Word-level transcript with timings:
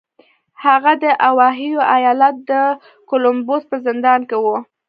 هغه 0.63 0.91
د 1.03 1.05
اوهايو 1.27 1.79
ايالت 1.95 2.35
د 2.51 2.51
کولمبوس 3.09 3.63
په 3.71 3.77
زندان 3.85 4.19
کې 4.29 4.37
و. 4.43 4.45